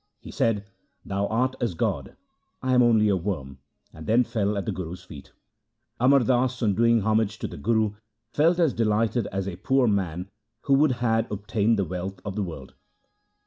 [0.19, 0.65] He said,'
[1.05, 2.15] Thou art as God,
[2.63, 3.59] I am only a worm,'
[3.93, 5.31] and then fell at the Guru's feet.
[5.99, 7.93] Amar Das, on doing homage to the Guru,
[8.33, 10.31] felt as delighted as a poor man
[10.67, 12.73] would who had obtained the wealth of the world.